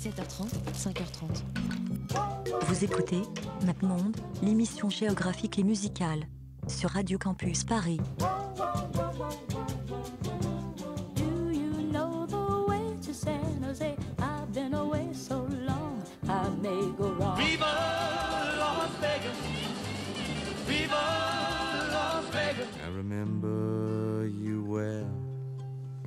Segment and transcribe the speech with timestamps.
[0.00, 1.42] 17h30, 5h30.
[2.62, 3.20] Vous écoutez
[3.66, 6.26] MapMonde, l'émission géographique et musicale
[6.68, 8.00] sur Radio Campus Paris.
[11.16, 13.94] Do you know the way to San Jose?
[14.18, 17.36] I've been away so long, I may go wrong.
[17.36, 17.66] Viva
[18.58, 19.36] Las Vegas!
[20.66, 20.96] Viva
[21.92, 22.68] Las Vegas!
[22.86, 25.12] I remember you well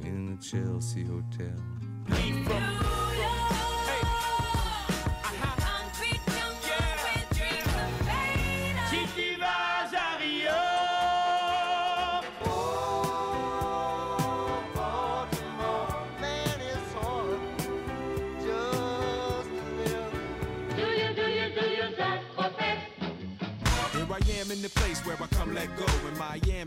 [0.03, 1.72] in the Chelsea Hotel.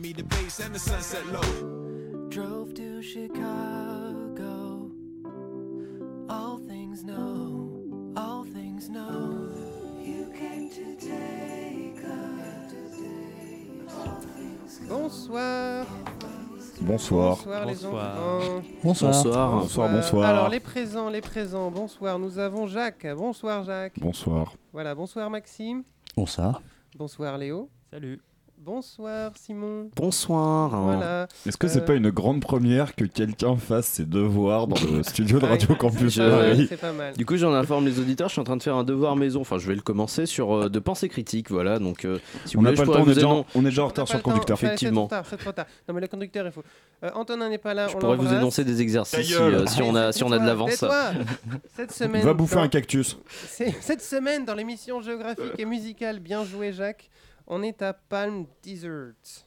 [0.06, 2.28] Miami, the base and the sunset low.
[2.28, 4.90] Drove to Chicago.
[6.28, 9.50] All things know, all things know.
[10.00, 11.96] You came to take
[14.88, 15.86] Bonsoir.
[16.80, 17.36] Bonsoir.
[17.36, 18.16] Bonsoir les Bonsoir.
[18.16, 18.62] enfants.
[18.84, 19.50] Bonsoir.
[19.50, 20.28] Bonsoir, bonsoir.
[20.28, 21.70] Alors les présents, les présents.
[21.70, 22.18] Bonsoir.
[22.18, 23.06] Nous avons Jacques.
[23.16, 23.98] Bonsoir Jacques.
[23.98, 24.54] Bonsoir.
[24.72, 24.94] Voilà.
[24.94, 25.82] Bonsoir Maxime.
[26.16, 26.62] Bonsoir.
[26.96, 27.68] Bonsoir Léo.
[27.90, 28.20] Salut.
[28.66, 29.90] Bonsoir Simon.
[29.94, 30.70] Bonsoir.
[30.70, 31.28] Voilà.
[31.46, 35.02] Est-ce que c'est Euh, pas une grande première que quelqu'un fasse ses devoirs dans le
[35.04, 37.14] studio de Radio Campus Paris C'est pas mal.
[37.14, 38.26] Du coup, j'en informe les auditeurs.
[38.26, 39.42] Je suis en train de faire un devoir maison.
[39.42, 41.48] Enfin, je vais le commencer sur euh, de pensée critique.
[41.48, 41.78] Voilà.
[41.78, 43.28] Donc, euh, si vous On n'a voulez, pas je le temps, on est vous déjà,
[43.28, 44.56] en- on est déjà en On retard sur le conducteur.
[44.60, 45.08] Effectivement.
[45.08, 45.26] C'est trop tard.
[45.30, 45.66] C'est trop tard.
[45.88, 46.64] Non mais le conducteur il faut.
[47.04, 47.86] Euh, Antonin n'est pas là.
[47.86, 50.44] Je on pourrais vous énoncer des exercices si, euh, on a si on a de
[50.44, 50.84] l'avance.
[51.76, 52.24] Cette semaine.
[52.24, 53.16] Va bouffer dans- un cactus.
[53.80, 57.08] Cette semaine, dans l'émission géographique et musicale, bien joué Jacques,
[57.46, 59.46] on est à Palm Desert.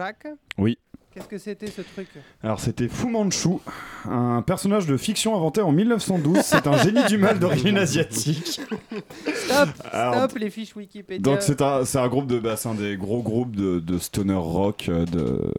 [0.00, 0.78] Jacques Oui.
[1.12, 2.08] Qu'est-ce que c'était ce truc
[2.42, 3.58] Alors c'était Fu Manchu,
[4.08, 6.38] un personnage de fiction inventé en 1912.
[6.40, 8.62] C'est un génie du mal d'origine asiatique.
[9.50, 11.20] Stop Alors, Stop les fiches Wikipédia.
[11.32, 13.98] Donc c'est un, c'est un groupe de, bah, c'est un des gros groupes de, de
[13.98, 15.52] stoner rock, euh, de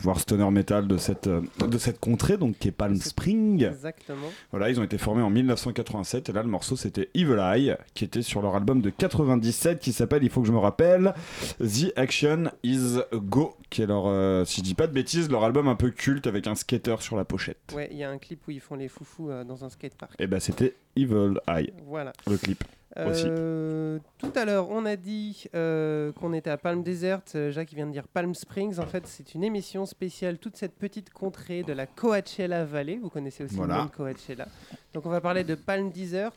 [0.00, 3.64] voire stoner metal de cette euh, de cette contrée, donc qui est Palm Spring.
[3.64, 4.28] Exactement.
[4.50, 8.04] Voilà, ils ont été formés en 1987 et là le morceau c'était Evil Eye, qui
[8.04, 11.14] était sur leur album de 97 qui s'appelle, il faut que je me rappelle,
[11.60, 15.44] The Action Is Go, qui est leur, euh, si je dis pas de bêtises, leur
[15.44, 17.72] album un peu culte avec un skater sur la pochette.
[17.74, 20.12] Ouais, il y a un clip où ils font les foufous euh, dans un skatepark.
[20.18, 22.12] Et bah c'était Evil Eye, Voilà.
[22.26, 22.64] le clip.
[22.96, 27.22] Euh, tout à l'heure, on a dit euh, qu'on était à Palm Desert.
[27.34, 28.78] Euh, Jacques vient de dire Palm Springs.
[28.78, 32.98] En fait, c'est une émission spéciale, toute cette petite contrée de la Coachella Valley.
[33.02, 33.74] Vous connaissez aussi Voilà.
[33.74, 34.46] le nom de Coachella.
[34.92, 36.32] Donc, on va parler de Palm Desert,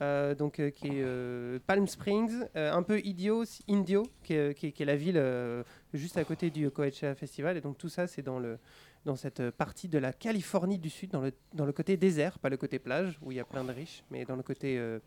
[0.00, 4.82] euh, donc, qui est Palm Springs, un peu Idio, Indio, qui est, qui est- qui
[4.82, 5.22] est la ville
[5.94, 7.56] juste à côté du Coachella Festival.
[7.56, 8.58] Et donc, tout ça, c'est dans le
[9.04, 12.48] dans cette partie de la Californie du Sud, dans le, dans le côté désert, pas
[12.48, 14.98] le côté plage, où il y a plein de riches, mais dans le côté euh,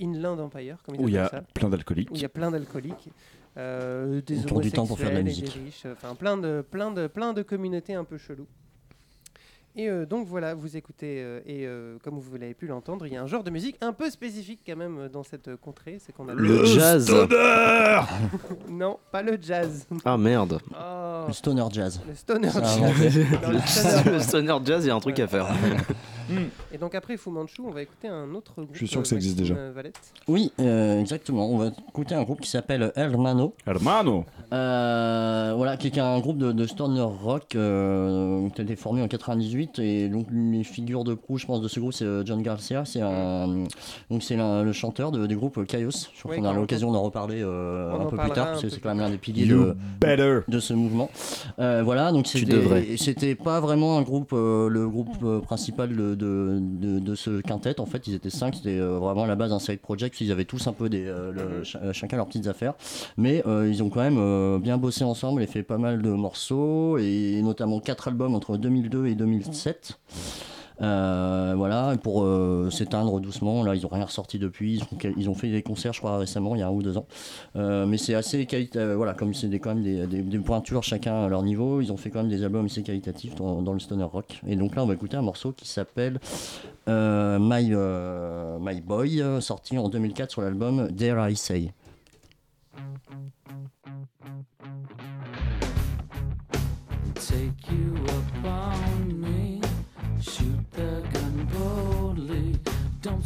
[0.00, 2.10] Inland Empire, comme ils Où il y a ça plein d'alcooliques.
[2.10, 3.10] où il y a plein d'alcooliques,
[3.56, 5.52] euh, des Autour du temps pour faire de la et des musique.
[5.64, 8.46] riches, enfin plein de, plein, de, plein de communautés un peu cheloues.
[9.78, 13.12] Et euh, donc voilà, vous écoutez, euh, et euh, comme vous l'avez pu l'entendre, il
[13.12, 15.56] y a un genre de musique un peu spécifique quand même euh, dans cette euh,
[15.58, 17.10] contrée, c'est qu'on a Le jazz.
[18.70, 19.86] non, pas le jazz.
[20.06, 20.60] Ah merde.
[20.72, 22.00] Oh, Le stoner jazz.
[22.08, 22.80] le stoner jazz.
[22.80, 25.46] Non, le Le stoner jazz, il y a un truc à faire.
[26.72, 28.70] Et donc après Fu Manchu, on va écouter un autre groupe.
[28.72, 29.54] Je suis sûr que ça euh, existe déjà.
[29.54, 29.98] euh, Valette.
[30.28, 31.48] Oui, euh, exactement.
[31.50, 33.54] On va écouter un groupe qui s'appelle Hermano.
[33.66, 38.76] Hermano Euh, voilà, qui est un groupe de, de stoner rock euh, qui a été
[38.76, 42.04] formé en 98 et donc les figures de proue, je pense, de ce groupe, c'est
[42.04, 43.64] euh, John Garcia, c'est un
[44.10, 45.90] donc c'est le chanteur de- du groupe Chaos.
[46.14, 48.80] Je crois qu'on a l'occasion d'en reparler euh, un peu plus tard parce que c'est
[48.80, 51.10] quand même l'un des piliers de, ce mouvement.
[51.58, 52.96] Euh, voilà, donc Tu c'était devrais.
[52.96, 57.80] c'était pas vraiment un groupe, euh, le groupe euh, principal de, de, ce quintet.
[57.80, 60.20] En fait, ils étaient cinq, c'était euh, vraiment à la base un side project.
[60.20, 61.32] Ils avaient tous un peu des, euh,
[61.76, 62.74] euh, chacun leurs petites affaires,
[63.16, 67.40] mais ils ont quand même bien bossé ensemble et fait pas mal de morceaux et
[67.42, 69.98] notamment quatre albums entre 2002 et 2007.
[70.82, 74.82] Euh, voilà, pour euh, s'éteindre doucement, là ils ont rien ressorti depuis,
[75.16, 77.06] ils ont, fait des concerts je crois récemment, il y a un ou deux ans,
[77.56, 81.42] Euh, mais c'est assez qualitatif, voilà, comme c'est quand même des, pointures chacun à leur
[81.42, 84.40] niveau, ils ont fait quand même des albums assez qualitatifs dans, le stoner rock.
[84.46, 86.20] Et donc là on va écouter un morceau qui s'appelle
[86.86, 87.70] My,
[88.82, 91.72] Boy, sorti en 2004 sur l'album Dare I Say.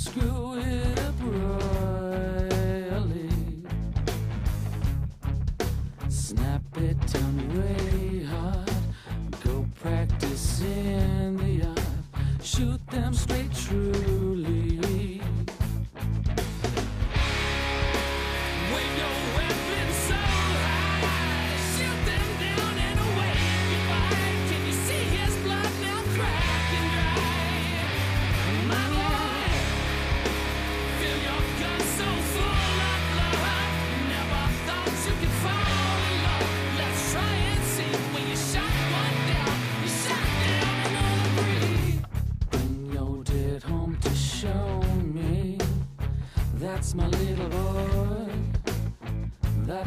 [0.03, 0.50] Don't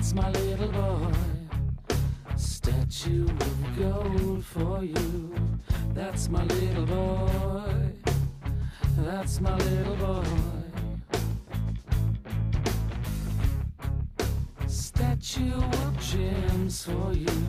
[0.04, 1.14] That's my little boy.
[2.36, 5.34] Statue of gold for you.
[5.94, 7.94] That's my little boy.
[8.98, 10.26] That's my little boy.
[14.68, 17.43] Statue of gems for you.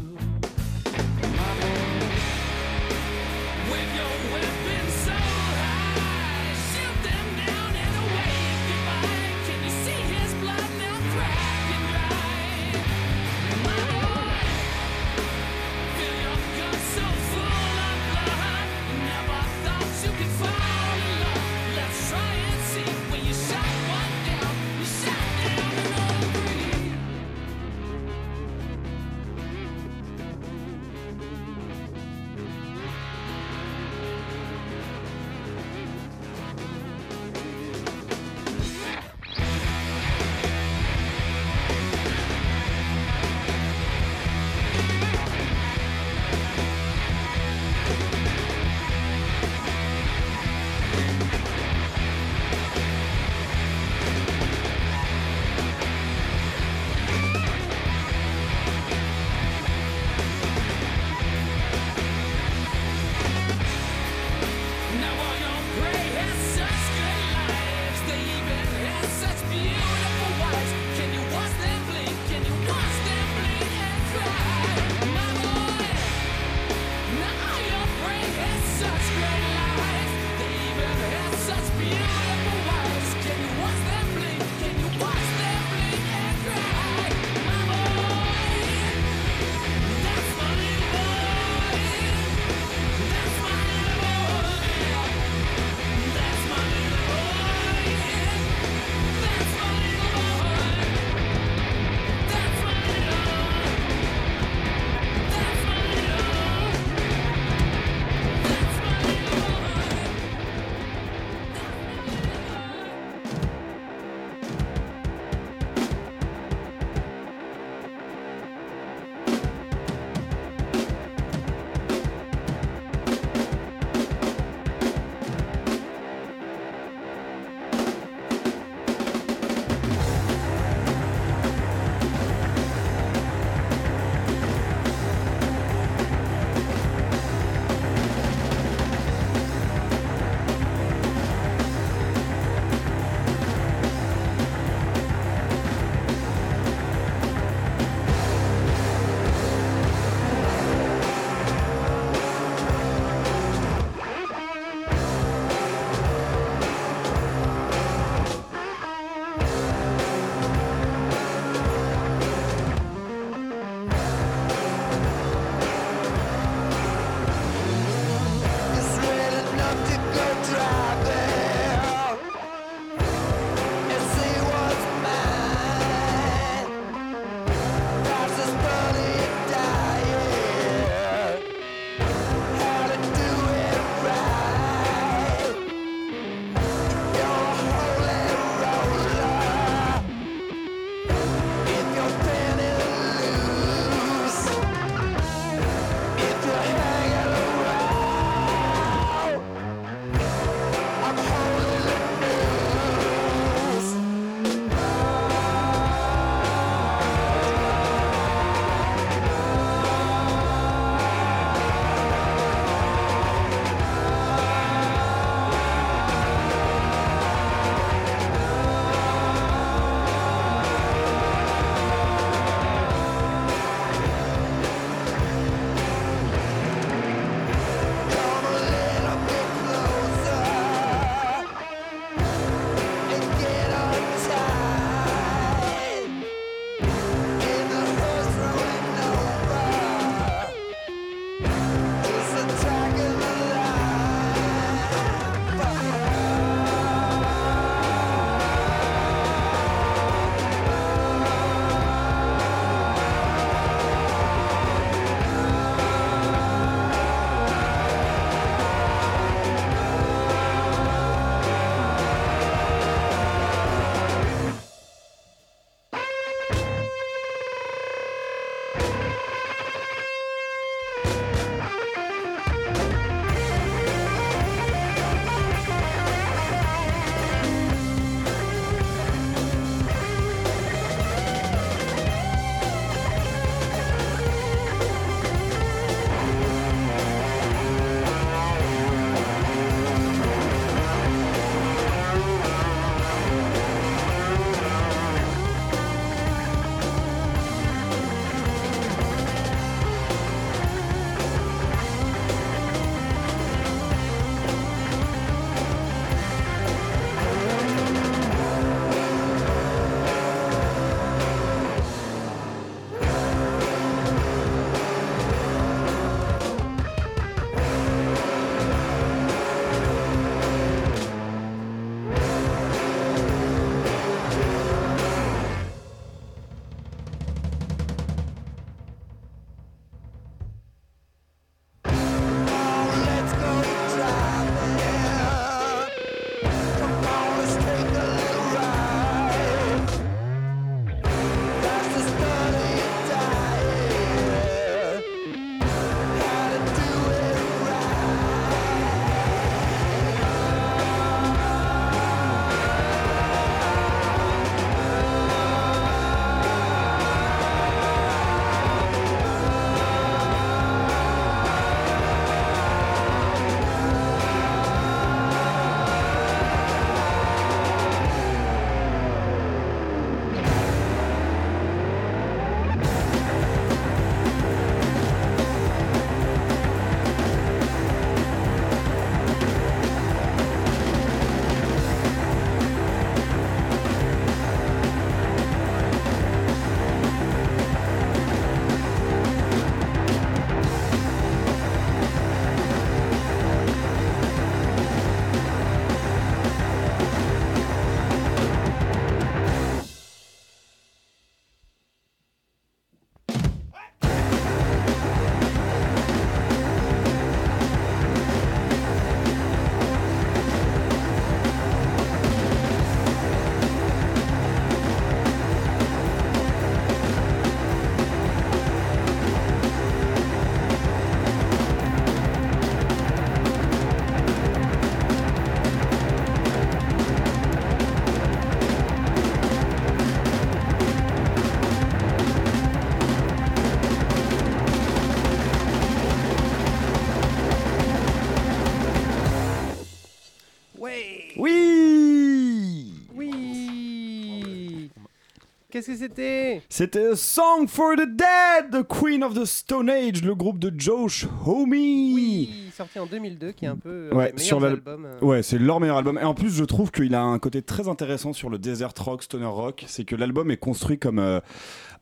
[445.74, 446.62] Qu'est-ce que c'était?
[446.68, 450.72] C'était A Song for the Dead, The Queen of the Stone Age, le groupe de
[450.78, 451.70] Josh Homme.
[451.70, 455.04] Oui, sorti en 2002, qui est un peu Ouais, des sur albums.
[455.06, 455.18] euh.
[455.26, 456.16] Ouais, c'est leur meilleur album.
[456.16, 459.24] Et en plus, je trouve qu'il a un côté très intéressant sur le desert rock,
[459.24, 459.82] stoner rock.
[459.88, 461.40] C'est que l'album est construit comme euh,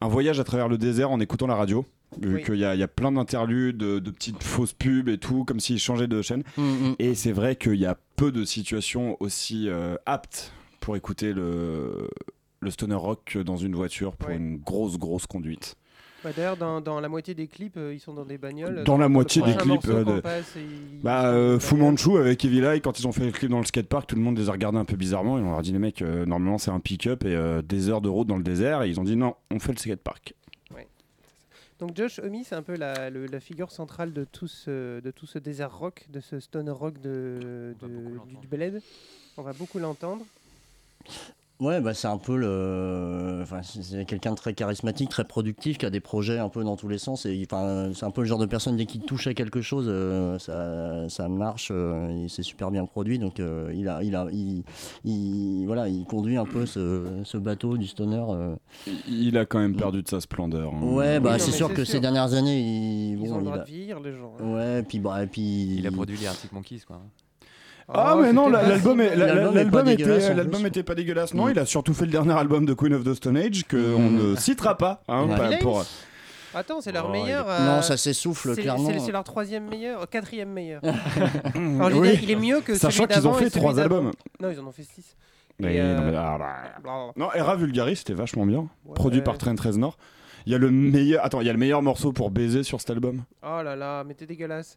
[0.02, 1.86] un voyage à travers le désert en écoutant la radio.
[2.20, 2.42] Vu Oui.
[2.44, 5.44] qu'il y, a- il y a plein d'interludes, de, de petites fausses pubs et tout,
[5.46, 6.42] comme s'il changeait de chaîne.
[6.58, 11.32] Mm, Et c'est vrai qu'il y a peu de situations aussi euh, aptes pour écouter
[11.32, 12.10] le,
[12.62, 14.36] le stoner rock dans une voiture pour Ouais.
[14.36, 15.76] une grosse, grosse conduite.
[16.24, 18.84] Bah, D'ailleurs, dans, dans la moitié des clips, euh, ils sont dans des bagnoles.
[18.84, 22.44] Dans la moitié des clips, euh, qu'on de- passe, ils- Bah, euh, Fu Manchu avec
[22.44, 24.48] Evil Eye, quand ils ont fait le clip dans le skatepark, tout le monde les
[24.48, 25.36] a regardés un peu bizarrement.
[25.38, 28.00] Ils ont leur dit, les mecs, euh, normalement c'est un pick-up et euh, des heures
[28.00, 28.84] de route dans le désert.
[28.84, 30.34] Et ils ont dit, non, on fait le skatepark.
[31.80, 35.10] Donc Josh Homme, c'est un peu la, le- la figure centrale de tout ce, de
[35.10, 38.80] tout ce désert rock, de ce stoner rock de, de- du, du Bled.
[39.36, 40.24] On va beaucoup l'entendre.
[41.62, 43.38] Ouais, bah c'est un peu le.
[43.42, 46.76] Enfin, c'est quelqu'un de très charismatique, très productif, qui a des projets un peu dans
[46.76, 47.24] tous les sens.
[47.24, 49.86] Et enfin, c'est un peu le genre de personne dès qu'il touche à quelque chose,
[49.88, 51.68] euh, ça, ça marche.
[51.70, 53.18] euh, et c'est super bien produit.
[53.20, 54.64] Donc, euh, il a, il a, il,
[55.04, 58.24] il- voilà, il conduit un peu ce, ce bateau du stoner.
[58.30, 58.56] euh.
[59.08, 60.72] Il a quand même perdu de sa splendeur.
[60.74, 60.82] hein.
[60.82, 61.92] Ouais, bah c'est sûr que sûr.
[61.94, 64.32] ces dernières années, il, Ils bon, ont le il droit a- de vieillir, les gens.
[64.40, 64.52] hein.
[64.54, 65.76] Ouais, puis bah, et puis.
[65.78, 67.00] Il a produit les Arctic Monkeys, quoi.
[67.88, 69.16] Ah, Oh, mais non, l'album L'album est pas
[69.54, 70.68] l'album dégueulasse, était, en l'album plus.
[70.68, 71.34] était pas dégueulasse.
[71.34, 71.50] Non, Mm.
[71.50, 73.94] il a surtout fait le dernier album de Queen of the Stone Age que Mm.
[73.96, 75.02] on ne citera pas.
[75.08, 75.36] hein, Ouais.
[75.36, 75.84] pas Villains pour-
[76.54, 77.46] Attends, c'est leur Oh, est- meilleur.
[77.46, 78.90] Non, euh, ça s'essouffle c'est- clairement.
[78.98, 80.82] C'est leur troisième meilleur, euh, quatrième meilleur.
[81.54, 82.18] Alors, Oui.
[82.22, 84.10] il est mieux que Sachant qu'ils ont fait trois albums.
[84.40, 85.16] Non, ils en ont fait six.
[85.58, 86.38] Mais Et, euh, non, mais- ah,
[86.84, 87.12] bah.
[87.16, 88.60] Non, Era Vulgaris, c'était vachement bien.
[88.84, 88.94] Ouais.
[88.94, 89.96] Produit par Trent Reznor.
[90.44, 91.24] Il y a le meilleur.
[91.24, 93.22] Attends, il y a le meilleur morceau pour baiser sur cet album.
[93.42, 94.76] Oh là là, mais t'es dégueulasse.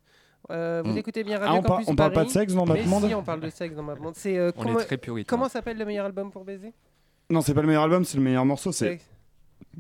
[0.52, 0.98] Euh, vous Mm.
[0.98, 2.84] écoutez bien Ah, Radio on, par- Campus on parle pas de sexe dans ma Mais
[2.84, 4.14] demande si, on parle de sexe dans ma demande.
[4.16, 5.28] C'est euh, On comment, est très puritain.
[5.36, 6.74] comment s'appelle le meilleur album pour baiser?
[7.30, 8.72] Non, c'est pas le meilleur album, c'est le meilleur morceau.
[8.72, 9.00] C'est.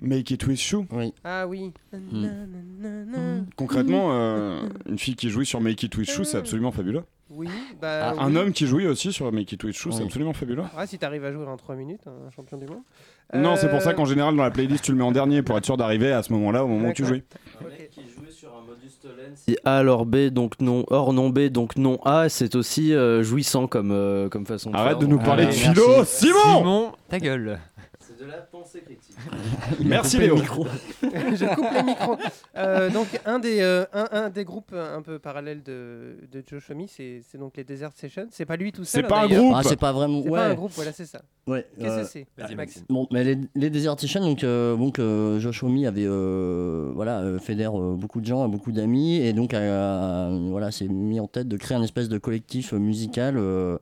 [0.01, 0.85] Make It With You.
[0.91, 1.13] Oui.
[1.23, 1.71] Ah oui.
[3.55, 7.03] Concrètement, euh, une fille qui jouit sur Make It With You, c'est absolument fabuleux.
[7.29, 7.47] Oui,
[7.81, 8.11] bah.
[8.19, 8.37] Un oui.
[8.37, 10.63] homme qui jouit aussi sur Make It With You, c'est absolument fabuleux.
[10.77, 12.81] Ah, si t'arrives à jouer en 3 minutes, un champion du monde.
[13.33, 15.41] Non, c'est pour ça Euh, qu'en général, dans la playlist, tu le mets en dernier
[15.41, 17.23] pour être sûr d'arriver à ce moment-là, au moment où tu jouis.
[19.35, 23.23] Si A alors B, donc non, or non B, donc non A, c'est aussi euh,
[23.23, 24.99] jouissant comme, euh, comme façon de Arrête faire.
[24.99, 27.59] de nous parler euh, de philo, Simon Simon, ta gueule.
[28.25, 29.15] De la pensée critique.
[29.85, 30.35] Merci, Léo.
[30.35, 30.65] micro.
[31.03, 32.17] je coupe les micros.
[32.57, 36.63] Euh, donc, un des, euh, un, un des groupes un peu parallèles de, de Joe
[36.71, 38.27] Homme, c'est c'est donc les Desert Sessions.
[38.31, 39.03] C'est pas lui tout seul.
[39.03, 39.53] C'est pas un groupe.
[39.55, 40.23] Ah, c'est pas vraiment.
[40.23, 40.39] C'est Ouais.
[40.39, 41.21] pas un groupe, voilà, c'est ça.
[41.47, 42.83] ouais, Qu'est-ce euh, que c'est Vas-y, Max Maxime.
[42.89, 47.79] Bon, mais les, les donc, euh, donc euh, Josh Homme avait euh, voilà, euh, fédère
[47.79, 51.57] euh, beaucoup de gens, a beaucoup d'amis, et donc voilà, s'est mis en tête de
[51.57, 53.77] créer un espèce de collectif euh, musical euh,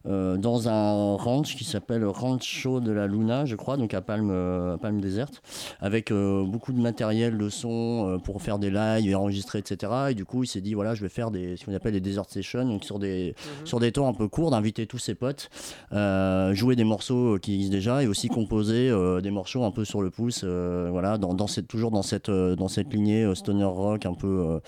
[0.05, 4.75] dans un ranch qui s'appelle Rancho de la Luna, je crois, donc à Palme, euh,
[4.75, 5.29] à Palme Desert,
[5.79, 9.91] avec euh, beaucoup de matériel de son euh, pour faire des lives et enregistrer, etc.
[10.09, 12.01] Et du coup, il s'est dit voilà, je vais faire des, ce qu'on appelle des
[12.01, 13.65] Desert Sessions, donc sur des, Mhm.
[13.67, 15.49] sur des temps un peu courts, d'inviter tous ses potes,
[15.93, 19.71] euh, jouer des morceaux euh, qui existent déjà et aussi composer euh, des morceaux un
[19.71, 22.93] peu sur le pouce, euh, voilà, dans, dans cette, toujours dans cette, euh, dans cette
[22.93, 24.59] lignée euh, stoner rock un peu euh,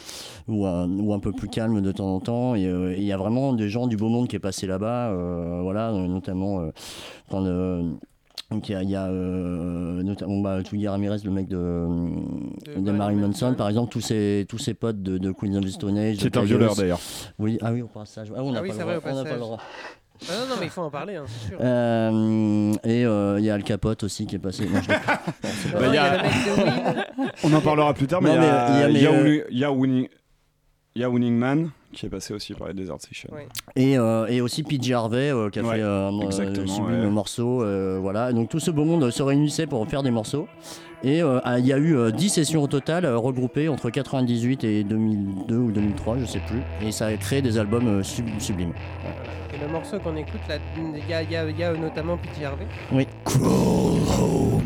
[0.48, 2.56] ou, un, ou un peu plus calme de temps en temps.
[2.56, 5.10] Et euh, il y a vraiment des gens du beau monde qui est passé là-bas,
[5.12, 5.23] euh,
[5.64, 6.72] voilà, euh, notamment euh,
[7.30, 7.84] quand euh,
[8.52, 11.88] donc il y a, y a, euh, notamment bah, Twiggy Ramirez, le mec de,
[12.78, 15.70] de, Marilyn Manson, par exemple, tous ses, tous ses potes de, de Queens of the
[15.70, 16.18] Stone Age.
[16.20, 17.00] C'est de un violeur d'ailleurs.
[17.40, 18.32] Oui, ah oui, au passage.
[18.36, 19.40] Ah, on n'a Ah oui, pas, vrai, on n'a pas le passage.
[19.40, 19.58] droit.
[20.30, 21.58] Ah non, non, mais il faut en parler, hein, c'est sûr.
[21.60, 24.68] Euh, et euh, il y a Al Capote aussi qui est passé.
[24.68, 24.96] Non, je l'ai-
[25.74, 27.34] Non, non, il y a- le mec de Win.
[27.44, 31.10] On en parlera plus tard, mais il y a, y a- a euh, a a
[31.10, 33.30] Winning Man qui est passé aussi par les Desert Sessions.
[33.34, 33.48] Ouais.
[33.76, 37.02] et, euh, et aussi PJ Harvey euh, qui a Ouais, fait euh, un euh, sublime
[37.06, 37.10] ouais.
[37.10, 37.64] morceau.
[37.64, 38.32] euh, voilà.
[38.32, 40.48] Et donc tout ce beau monde se réunissait pour faire des morceaux.
[41.06, 43.90] Et euh, ah, il y a eu euh, 10 sessions au total euh, regroupées entre
[43.90, 46.62] 98 et 2002 ou 2003, je sais plus.
[46.82, 48.72] Et ça a créé des albums euh, sub- sublimes.
[49.54, 52.46] Et le morceau qu'on écoute, là, il y a, y y notamment P.J.
[52.46, 52.66] Harvey.
[52.94, 53.06] Oui.
[53.42, 54.62] Long song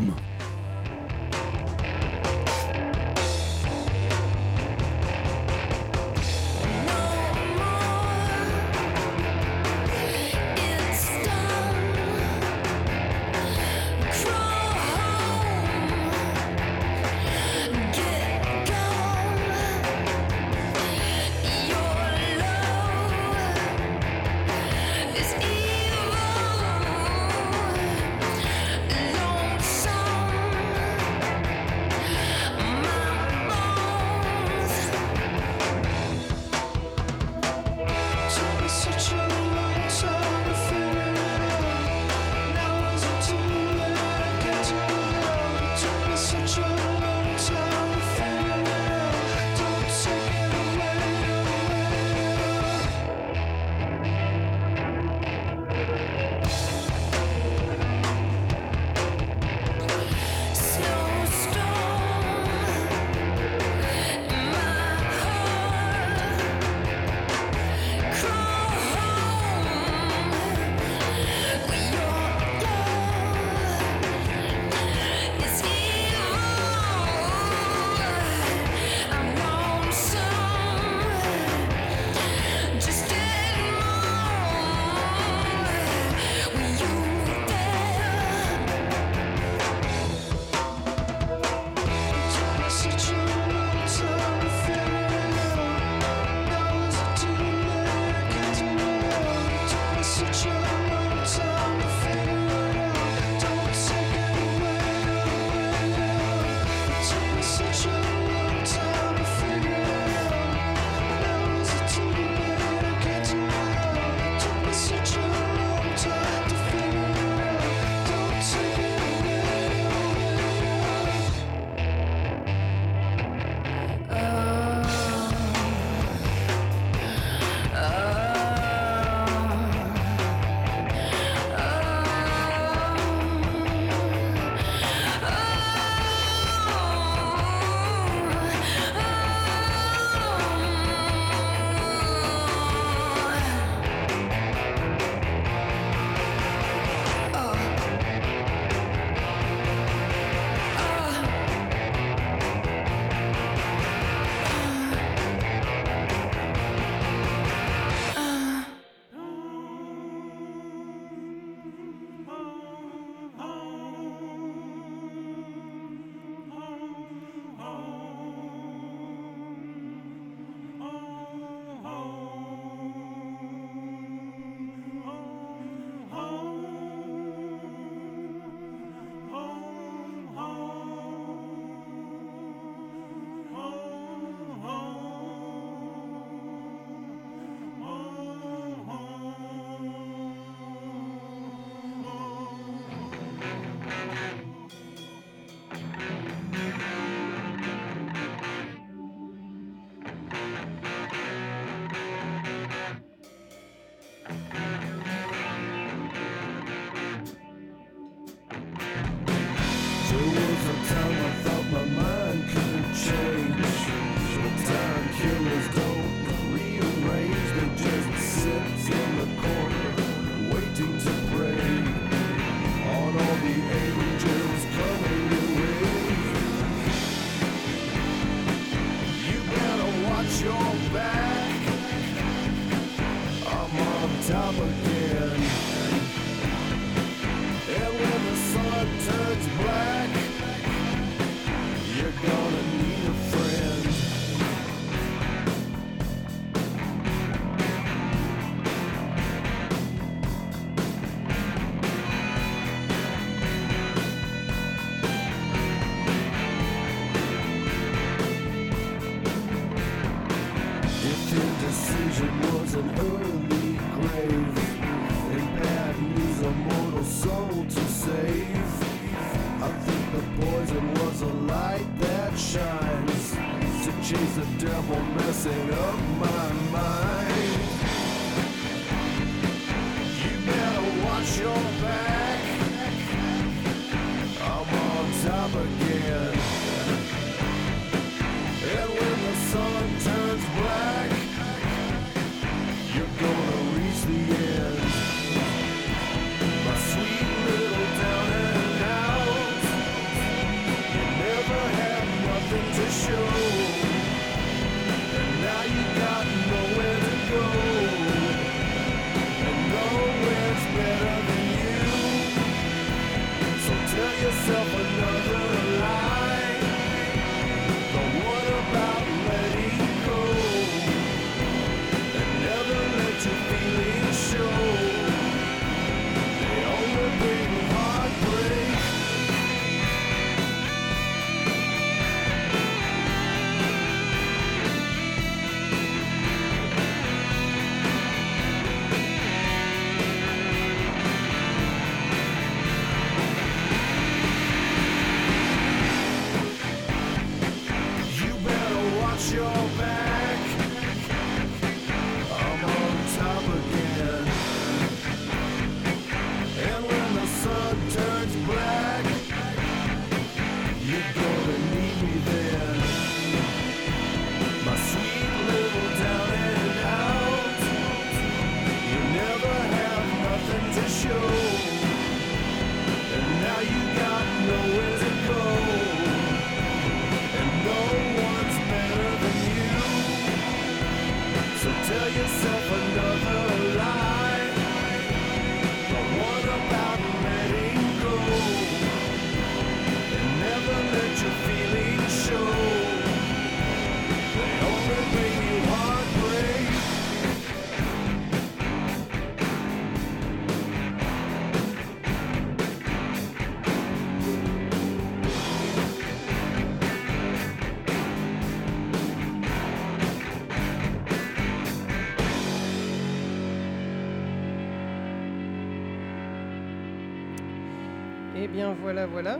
[418.88, 419.38] voilà, voilà.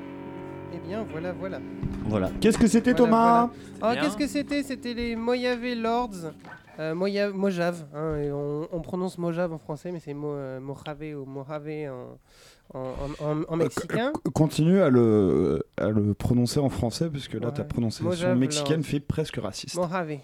[0.74, 1.58] Eh bien voilà, voilà.
[2.06, 2.30] Voilà.
[2.38, 3.94] Qu'est-ce que c'était, Voilà, Thomas voilà.
[3.96, 4.62] Oh, qu'est-ce que c'était?
[4.62, 6.34] C'était les Mojave Lords.
[6.78, 7.86] Euh, Mojave.
[7.94, 8.47] hein, et on, on
[8.88, 12.18] prononce Mojave en français, mais c'est Mo, euh, Mojave ou Mojave en,
[12.74, 14.12] en, en- en- en mexicain.
[14.34, 18.82] Continue à le, à le prononcer en français, parce que là, ta prononciation Mojave mexicaine
[18.82, 19.76] fait presque raciste.
[19.76, 20.18] Mojave.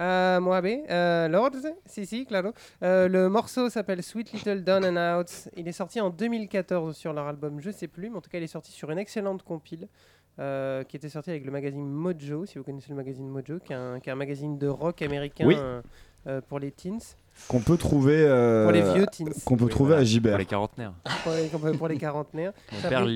[0.00, 0.66] Euh, Mojave.
[0.90, 1.52] euh, Lords,
[1.86, 2.50] si, si, claro.
[2.82, 5.48] Euh, le morceau s'appelle Sweet Little Down and Out.
[5.56, 8.38] Il est sorti en 2014 sur leur album, je sais plus, mais en tout cas,
[8.38, 9.88] il est sorti sur une excellente compile.
[10.40, 13.72] euh, qui était sorti avec le magazine Mojo, si vous connaissez le magazine Mojo, qui
[13.72, 15.56] est un, qui est un magazine de rock américain Oui.
[15.58, 15.82] euh,
[16.28, 16.98] euh, pour les teens.
[17.46, 18.16] Qu'on peut trouver.
[18.26, 19.26] euh, Pour les vieux teens.
[19.44, 20.32] Qu'on peut Oui, trouver voilà, à Gibert.
[20.32, 20.92] Pour les quarantenaires.
[21.22, 22.52] Pour les, pour- les quarantenaires.
[22.82, 23.06] Mon père.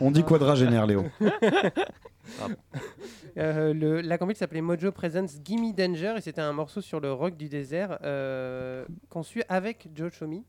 [0.00, 1.04] On dit quadragénaire, Léo.
[3.38, 7.12] Euh, le- la compil s'appelait Mojo Presents Gimme Danger et c'était un morceau sur le
[7.12, 10.42] rock du désert euh, conçu avec Joe Chomi.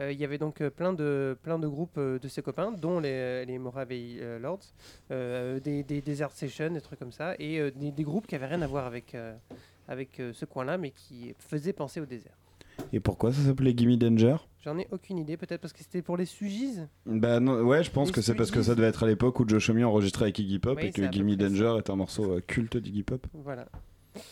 [0.00, 2.70] Euh, Il y avait donc euh, plein de, plein de groupes euh, de ses copains,
[2.70, 4.60] dont les, les Mojave euh, Lords,
[5.10, 8.36] euh, des, des Desert Sessions, des trucs comme ça, et euh, des, des groupes qui
[8.36, 9.34] avaient rien à voir avec, euh,
[9.88, 12.36] avec euh, ce coin-là, mais qui faisaient penser au désert.
[12.92, 14.36] Et pourquoi ça s'appelait Gimme Danger?
[14.62, 16.76] J'en ai aucune idée, peut-être parce que c'était pour les Sugies
[17.06, 19.40] Bah non, ouais, je pense Les que c'est parce que ça devait être à l'époque
[19.40, 22.32] où Joe Chomi enregistrait avec Iggy Pop Oui, et que Gimme Danger est un morceau
[22.32, 23.26] euh, culte d'Iggy Pop.
[23.32, 23.66] Voilà.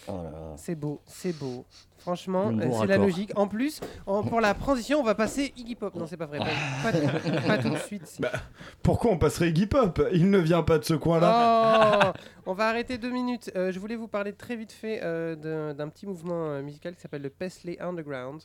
[0.09, 0.13] Oh.
[0.57, 1.65] C'est beau, c'est beau.
[1.99, 3.33] Franchement, euh, bon c'est la logique.
[3.37, 5.95] En plus, en- pour la transition, on va passer Iggy Pop.
[5.95, 6.39] Non, c'est pas vrai.
[6.39, 6.47] Pas,
[6.93, 8.17] pas tout- pas tout de suite.
[8.21, 8.31] Bah,
[8.83, 10.03] Pourquoi on passerait Iggy Pop?
[10.13, 12.13] Il ne vient pas de ce coin-là.
[12.15, 13.51] Oh on va arrêter deux minutes.
[13.57, 16.95] Euh, je voulais vous parler très vite fait euh, d'un d'un petit mouvement euh, musical
[16.95, 18.41] qui s'appelle le Paisley Underground.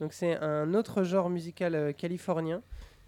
[0.00, 2.62] Donc c'est un autre genre musical euh, californien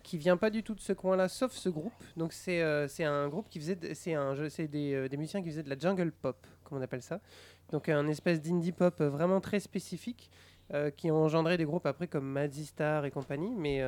[0.06, 1.92] qui vient pas du tout de ce coin-là, sauf ce groupe.
[2.16, 5.48] Donc c'est euh, un groupe qui faisait, c'est un, c'est des, euh, des musiciens qui
[5.48, 7.20] faisaient de la jungle pop, comme on appelle ça.
[7.72, 10.30] Donc un espèce d'indie pop vraiment très spécifique
[10.72, 13.82] euh, qui ont engendré des groupes après comme Mazzy Star et compagnie, mais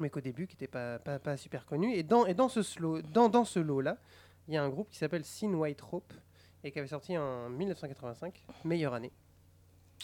[0.00, 1.94] mais qu'au début qui n'était pas, pas, super connu.
[1.94, 3.96] Et dans, et dans ce, slow, dans, dans ce lot-là,
[4.48, 6.12] il y a un groupe qui s'appelle Sin White Rope
[6.64, 9.12] et qui avait sorti en 1985, meilleure année.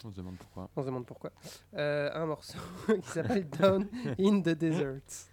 [0.04, 0.70] On se demande pourquoi.
[0.76, 1.30] On se demande pourquoi.
[1.74, 2.58] Euh, un morceau
[3.02, 3.86] qui s'appelle Down
[4.18, 5.29] in the Desert.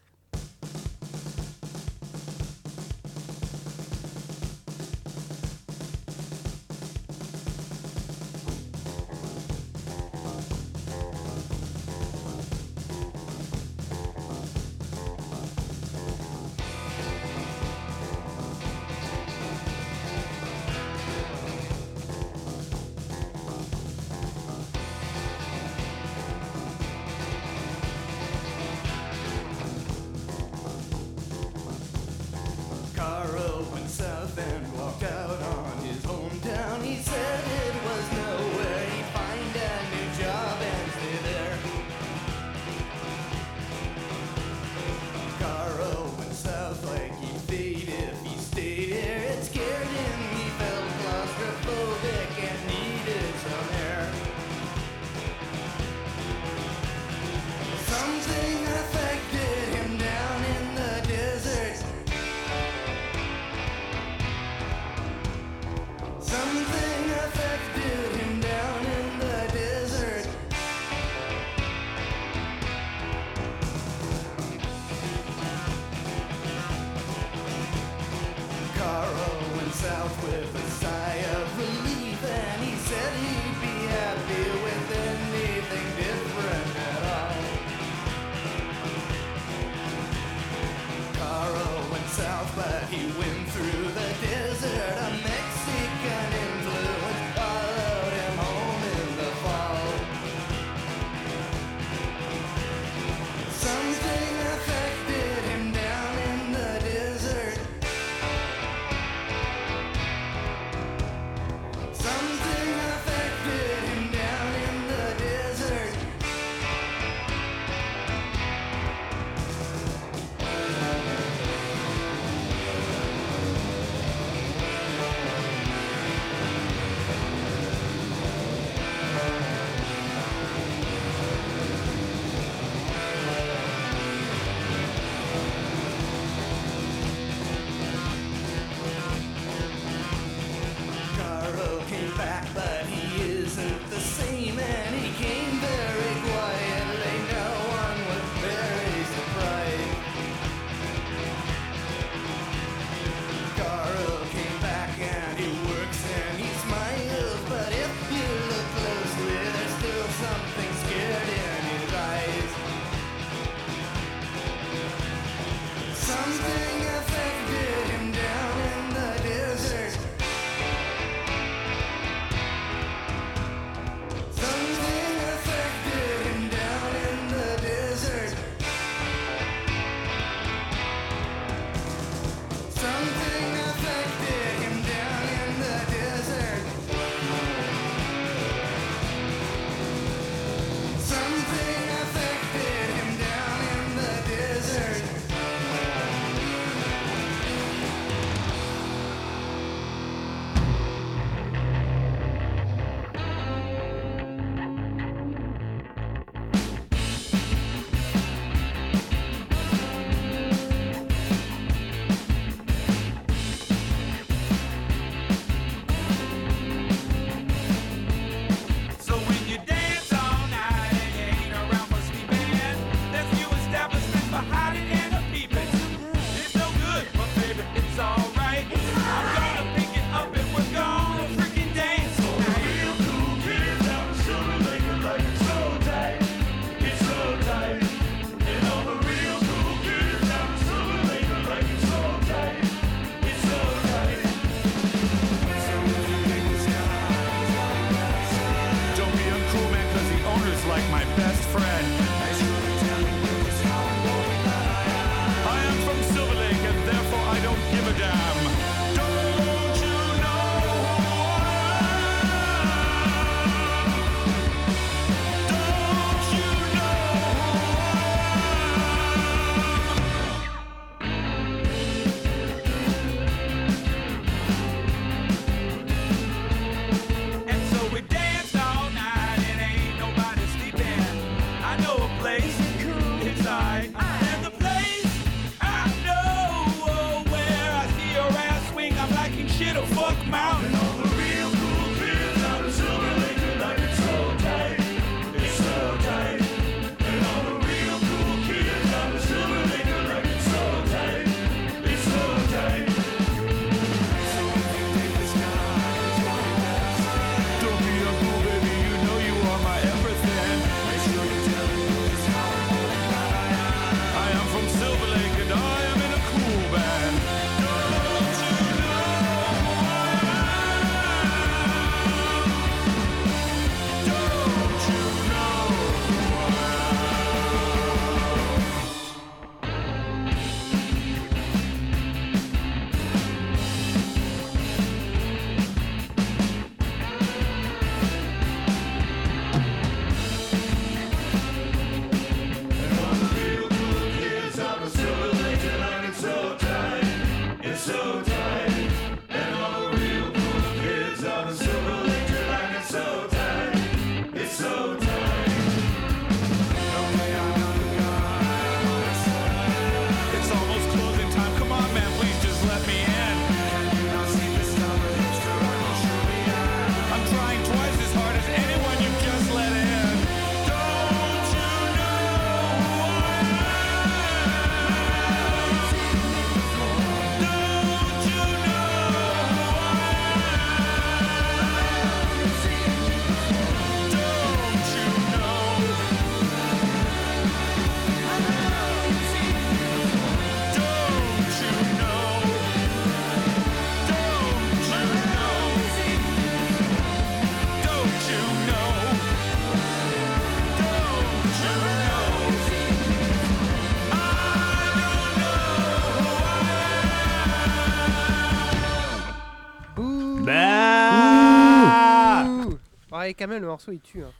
[413.38, 414.23] Quand même, le morceau il tue.
[414.23, 414.31] hein.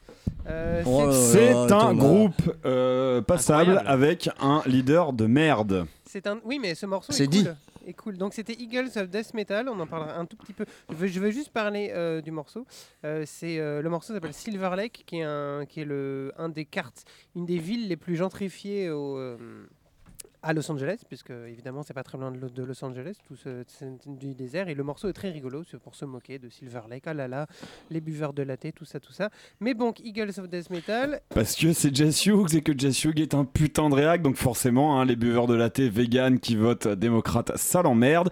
[0.48, 3.90] Euh, Oh c'est- un groupe euh, passable Incroyable.
[3.90, 5.86] avec un leader de merde.
[6.06, 6.40] C'est un.
[6.46, 7.44] Oui, mais ce morceau C'est est dit.
[7.44, 7.56] cool.
[7.86, 8.18] Est cool.
[8.18, 9.68] Donc c'était Eagles of Death Metal.
[9.70, 10.66] On en parlera un tout petit peu.
[10.90, 12.66] Je veux, je veux juste parler euh, du morceau.
[13.06, 16.50] Euh, c'est euh, le morceau s'appelle Silver Lake, qui est un, qui est le un
[16.50, 17.04] des cartes,
[17.36, 19.18] une des villes les plus gentrifiées au.
[20.48, 23.36] À Los Angeles, puisque évidemment c'est pas très loin de, Lo- de Los Angeles, tout
[23.36, 23.64] ce,
[24.06, 27.14] du désert, et le morceau est très rigolo, pour se moquer de Silver Lake, ah
[27.14, 27.48] là là,
[27.90, 29.30] les buveurs de latte, tout ça, tout ça.
[29.60, 33.20] Mais bon, Eagles of Death Metal, Parce que c'est Jess Hughes et que Jess Hughes
[33.20, 36.88] est un putain de réac, donc forcément, hein, les buveurs de latte vegan qui votent
[36.88, 38.30] démocrate, ça l'emmerde.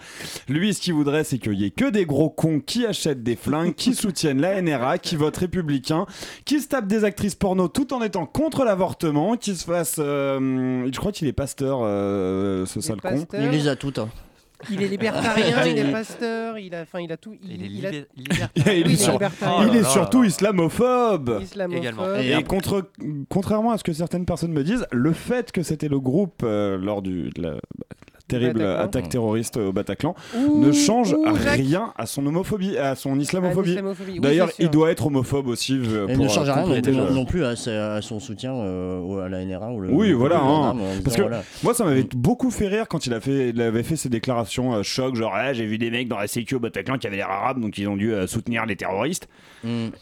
[0.48, 3.36] Lui, ce qu'il voudrait, c'est qu'il y ait que des gros cons qui achètent des
[3.36, 6.06] flingues, qui soutiennent la NRA, qui votent républicain,
[6.46, 9.98] qui se tapent des actrices porno tout en étant contre l'avortement, qui se fassent.
[10.00, 12.05] euh, je crois qu'il est pasteur, euh,
[12.66, 13.26] ce sale con.
[13.34, 14.00] Il les a toutes.
[14.00, 14.10] hein.
[14.72, 17.36] il est libertarien, il est pasteur, il a, enfin, il a tout.
[17.44, 19.68] Il, est il a- libé- Il est, Oui, il est sur- libertarien.
[19.72, 21.40] il est surtout islamophobe.
[21.42, 22.20] Islamophobe.
[22.22, 22.90] Et, contre,
[23.30, 26.78] contrairement à ce que certaines personnes me disent, le fait que c'était le groupe euh,
[26.78, 27.56] lors du, de la
[28.28, 28.84] terrible Bataclan.
[28.86, 33.72] attaque terroriste au Bataclan Ouh, ne change ouh, rien à son homophobie, à son islamophobie.
[33.72, 35.74] islamophobie, D'ailleurs, il doit être homophobe aussi.
[35.74, 37.56] euh, Et il pour, ne change euh, rien non, compléter non- plus à,
[38.02, 39.90] son soutien euh, à la NRA ou le.
[39.92, 40.40] Oui, le- voilà.
[40.42, 40.76] hein.
[40.76, 41.44] Parce disant, que voilà.
[41.64, 44.74] moi, ça m'avait beaucoup fait rire quand il, a fait, il avait fait ses déclarations
[44.76, 47.18] euh, choc, genre Ah, j'ai vu des mecs dans la sécu au Bataclan qui avaient
[47.18, 49.28] l'air arabes, donc ils ont dû euh, soutenir les terroristes.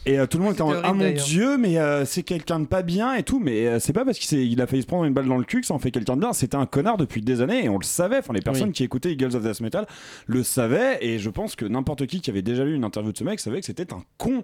[0.04, 2.66] Et euh, tout le monde était en Ah mon dieu, mais euh, c'est quelqu'un de
[2.66, 3.40] pas bien et tout.
[3.40, 5.44] Mais euh, c'est pas parce qu'il il a failli se prendre une balle dans le
[5.44, 6.34] cul que ça en fait quelqu'un de bien.
[6.34, 8.13] C'était un connard depuis des années et on le savait.
[8.20, 8.72] Enfin, les personnes Oui.
[8.72, 9.86] qui écoutaient Eagles of Death Metal
[10.26, 10.98] le savaient.
[11.04, 13.40] Et je pense que n'importe qui qui avait déjà lu une interview de ce mec
[13.40, 14.42] savait que c'était un con.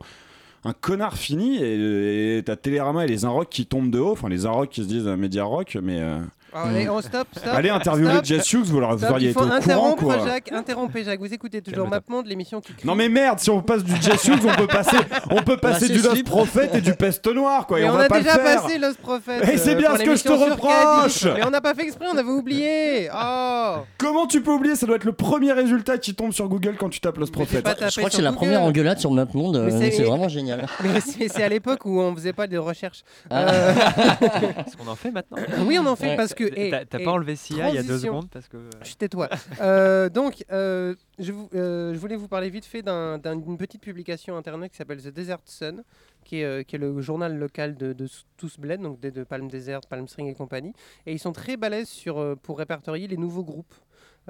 [0.64, 4.28] Un connard fini et et t'as Télérama et les Inrock qui tombent de haut, enfin
[4.28, 6.18] les Inrock qui se disent euh, Media Rock, mais euh,
[6.52, 7.52] allez, on stop, stop.
[7.54, 8.24] Allez interviewer stop.
[8.24, 10.26] Jess Hughes, vous, leur- vous Stop, auriez été au courant interrompre quoi.
[10.26, 11.20] Jacques, interrompez Jacques.
[11.20, 12.86] Vous écoutez toujours Mapmonde, l'émission qui crie.
[12.86, 14.96] Non mais merde, si on passe du Jess Hughes, on peut passer,
[15.30, 16.24] on peut passer du Lost.
[16.24, 17.80] Prophet et du Peste Noire quoi.
[17.80, 19.52] et on, a pas déjà passé Lost Prophet.
[19.52, 21.24] Et c'est euh, bien ce que je te reproche.
[21.24, 23.08] Mais on n'a pas fait exprès, on avait oublié.
[23.14, 26.76] Oh Comment tu peux oublier Ça doit être le premier résultat qui tombe sur Google
[26.78, 27.62] quand tu tapes Lost Prophet.
[27.64, 29.56] Je crois que c'est la première engueulade sur Mapmonde.
[29.56, 30.66] euh, c'est- vraiment génial.
[30.82, 33.02] Mais c'est à l'époque où on faisait pas de recherche.
[33.30, 33.48] Ah.
[33.48, 33.72] Euh,
[34.66, 35.38] Est-ce qu'on en fait maintenant?
[35.66, 36.39] Oui, on en fait parce que.
[36.48, 38.56] T'as- eh, t'as pas enlevé SIA il y a deux secondes parce que.
[38.82, 39.28] Chut, tais-toi.
[39.60, 43.58] Euh, donc, euh, je, vous- euh, je voulais vous parler vite fait d'un- d'un- d'une
[43.58, 45.82] petite publication internet qui s'appelle The Desert Sun,
[46.24, 49.24] qui est, euh, qui est le journal local de, de Tous Bled, donc de, de
[49.24, 50.72] Palm Desert, Palm Spring et compagnie.
[51.06, 53.74] Et ils sont très balèzes sur, euh, pour répertorier les nouveaux groupes.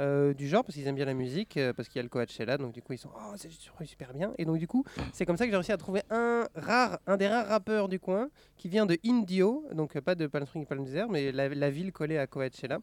[0.00, 2.08] Euh, du genre parce qu'ils aiment bien la musique euh, parce qu'il y a le
[2.08, 3.50] Coachella donc du coup ils sont oh c'est
[3.84, 6.46] super, bien et donc du coup c'est comme ça que j'ai réussi à trouver un
[6.54, 10.26] rare un des rares rappeurs du coin qui vient de Indio donc euh, pas de
[10.26, 12.80] Palm Spring et Palm Desert mais la, ville collée à Coachella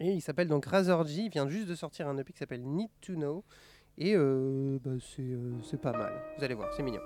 [0.00, 1.22] et il s'appelle donc Razor G.
[1.22, 3.44] Il vient juste de sortir un EP qui s'appelle Need to Know.
[3.98, 6.12] Et euh, bah, c'est pas mal.
[6.36, 7.00] Vous allez voir, c'est mignon.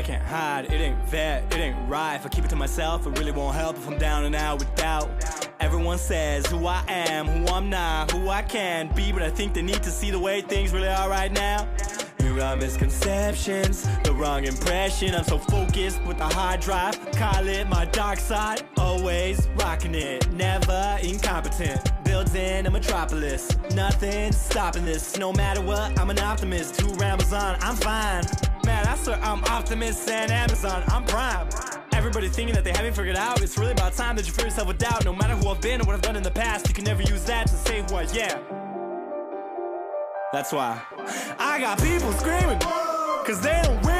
[0.00, 0.64] I can't hide.
[0.72, 2.14] It ain't fair, it ain't right.
[2.14, 4.58] If I keep it to myself, it really won't help if I'm down and out
[4.58, 5.10] without.
[5.60, 9.52] Everyone says who I am, who I'm not, who I can be, but I think
[9.52, 11.68] they need to see the way things really are right now.
[12.18, 15.14] Here are misconceptions, the wrong impression.
[15.14, 16.98] I'm so focused with the hard drive.
[17.12, 18.62] Call it my dark side.
[18.78, 21.92] Always rocking it, never incompetent.
[22.04, 25.18] Building a metropolis, nothing stopping this.
[25.18, 26.80] No matter what, I'm an optimist.
[26.80, 27.58] Who rambles on?
[27.60, 28.24] I'm fine.
[28.86, 30.82] I swear I'm optimist and Amazon.
[30.88, 31.48] I'm prime.
[31.92, 33.42] Everybody thinking that they haven't figured out.
[33.42, 35.04] It's really about time that you figure yourself with doubt.
[35.04, 37.02] No matter who I've been or what I've done in the past, you can never
[37.02, 38.42] use that to say I am.
[40.32, 40.80] That's why
[41.38, 42.60] I got people screaming,
[43.26, 43.99] cause they don't really,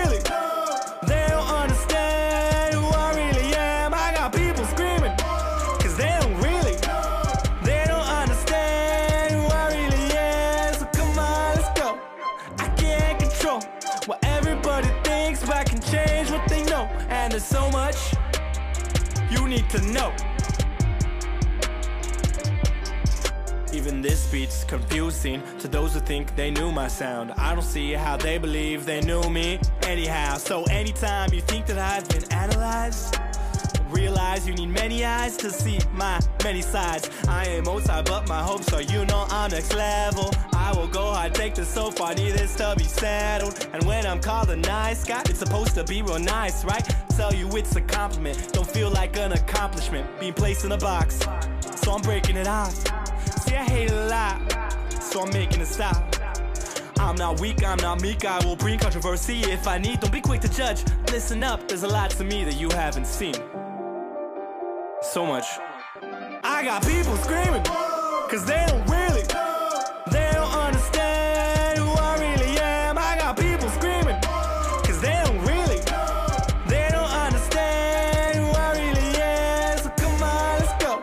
[19.71, 20.13] to know.
[23.73, 27.31] Even this beat's confusing to those who think they knew my sound.
[27.37, 30.39] I don't see how they believe they knew me anyhow.
[30.39, 33.17] So anytime you think that I've been analyzed,
[33.91, 37.11] Realize you need many eyes to see my many sides.
[37.29, 40.31] I ain't multi, but my hopes are you know I'm next level.
[40.53, 43.69] I will go hard, take this so far, need this to be settled.
[43.73, 46.89] And when I'm called a nice guy, it's supposed to be real nice, right?
[47.17, 50.09] Tell you it's a compliment, don't feel like an accomplishment.
[50.21, 51.21] Being placed in a box,
[51.77, 52.75] so I'm breaking it off.
[53.43, 54.41] See, I hate a lot,
[55.03, 56.17] so I'm making it stop.
[56.99, 60.01] I'm not weak, I'm not meek, I will bring controversy if I need.
[60.01, 63.07] Don't be quick to judge, listen up, there's a lot to me that you haven't
[63.07, 63.35] seen.
[65.13, 65.59] So much.
[66.45, 69.23] I got people screaming, cause they don't really,
[70.13, 72.97] they don't understand who I really am.
[72.97, 74.21] I got people screaming,
[74.87, 75.81] cause they don't really,
[76.69, 79.79] they don't understand who I really am.
[79.79, 81.03] So come on, let's go.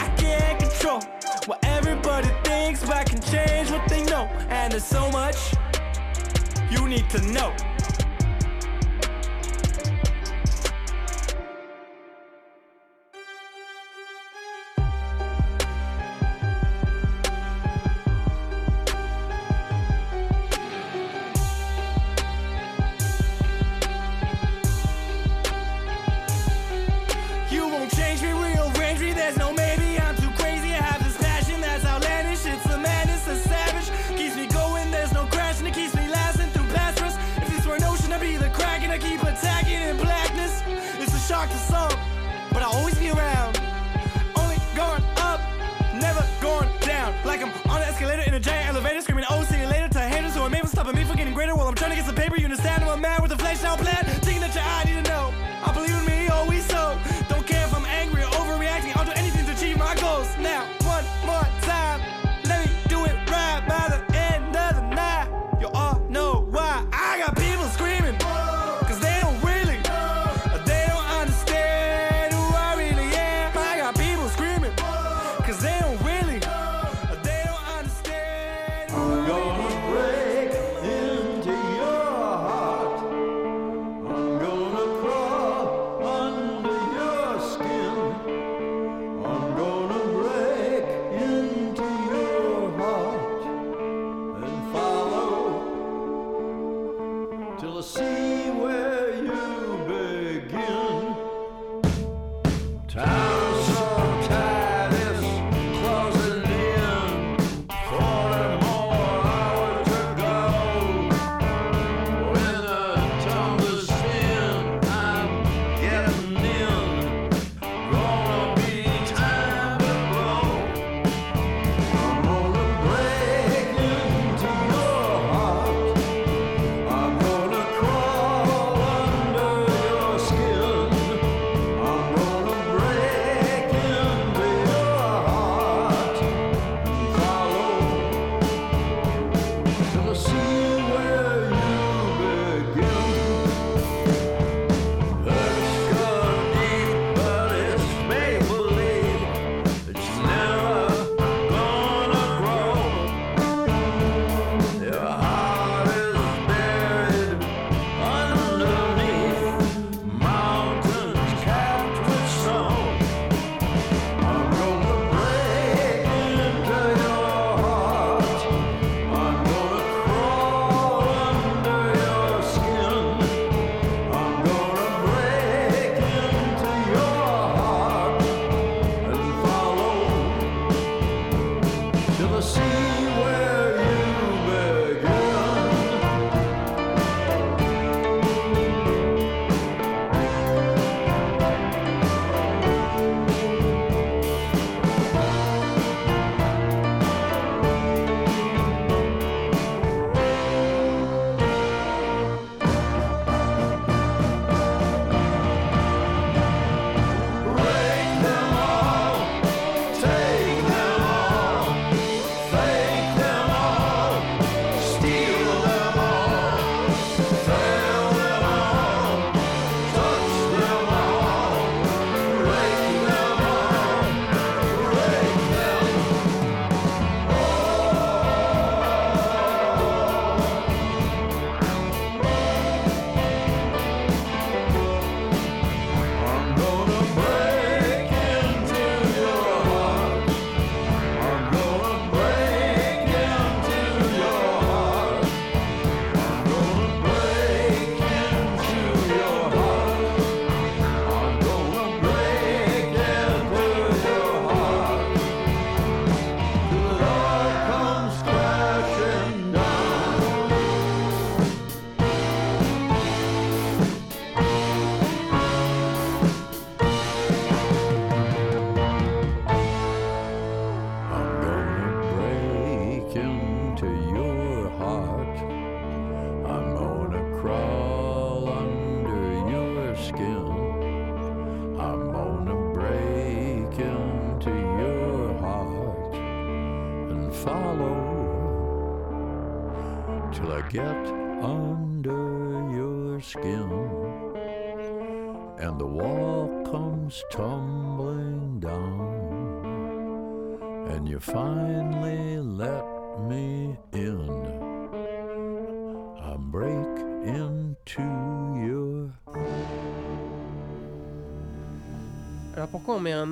[0.00, 1.00] I can't control
[1.46, 4.24] what everybody thinks, but I can change what they know.
[4.48, 5.54] And there's so much
[6.68, 7.54] you need to know.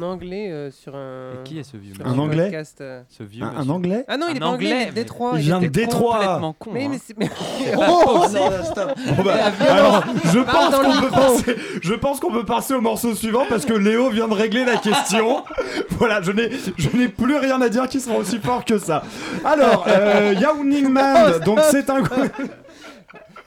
[0.05, 1.33] Anglais euh, sur un.
[1.33, 3.71] Et qui est ce vieux sur Un anglais podcast, euh Ce vieux Un- un monsieur.
[3.73, 5.33] anglais Ah non, il Un est pas anglais, il est de mais- Détroit.
[5.35, 6.15] Il vient de était Détroit.
[6.19, 6.71] complètement con.
[6.73, 6.89] Mais, hein.
[6.93, 7.19] mais c'est.
[7.19, 7.31] mais-
[7.77, 8.93] Oh, non, stop.
[9.17, 9.71] Bon bah, La violence.
[9.71, 11.21] alors, je Parle pense dans le qu'on peut micro.
[11.21, 14.65] passer, je pense qu'on peut passer au morceau suivant parce que Léo vient de régler
[14.65, 15.43] la question.
[15.91, 19.03] voilà, je n'ai, je n'ai plus rien à dire qui sera aussi fort que ça.
[19.45, 22.03] Alors, euh, Yawning Man, donc c'est un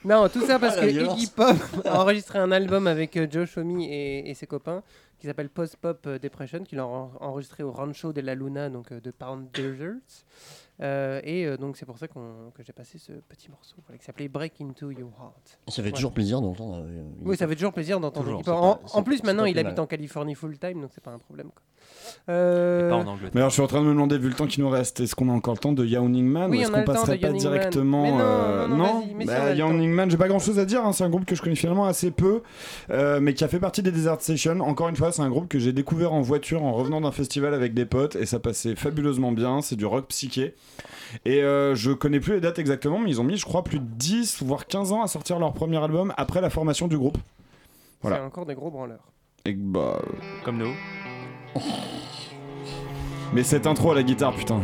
[0.05, 1.17] Non, tout ça parce Ah, que violence.
[1.21, 1.55] Iggy Pop
[1.85, 4.81] a enregistré un album avec euh, Joe Shomi et, et ses copains
[5.19, 8.69] qui s'appelle Post Pop euh, Depression, qu'il a en- enregistré au Rancho de la Luna,
[8.69, 9.93] donc euh, de Pound Desert.
[10.79, 12.13] Euh, et euh, donc c'est pour ça que
[12.59, 15.57] j'ai passé ce petit morceau voilà, qui s'appelait Break Into Your Heart.
[15.69, 16.83] Ça fait toujours plaisir d'entendre.
[16.87, 18.41] euh, Oui, ça fait toujours plaisir d'entendre
[18.93, 19.79] En, plus, maintenant, il habite mal.
[19.79, 21.47] en Californie full time, donc c'est pas un problème.
[21.49, 21.63] Quoi.
[22.29, 23.31] Euh, Pas en Angleterre.
[23.33, 24.99] Mais alors, je suis en train de me demander, vu le temps qui nous reste,
[24.99, 27.31] est-ce qu'on a encore le temps de Yawning Man Oui, ou est-ce qu'on passerait pas
[27.31, 28.03] directement
[28.67, 29.53] Mais non, Bah.
[29.55, 31.55] Yawning Man, j'ai pas grand chose à dire, hein, c'est un groupe que je connais
[31.55, 32.43] finalement assez peu,
[32.91, 34.59] euh, mais qui a fait partie des Desert Sessions.
[34.59, 37.53] Encore une fois, c'est un groupe que j'ai découvert en voiture en revenant d'un festival
[37.53, 39.61] avec des potes et ça passait fabuleusement bien.
[39.61, 40.55] C'est du rock psyché.
[41.25, 43.79] Et euh, je connais plus les dates exactement, mais ils ont mis, je crois, plus
[43.79, 47.17] de 10 voire 15 ans à sortir leur premier album après la formation du groupe.
[47.17, 48.23] C'est Voilà.
[48.25, 49.11] encore des gros branleurs.
[49.45, 50.01] Et bah.
[50.43, 50.73] Comme nous.
[53.33, 54.61] Mais cette intro à la guitare, putain.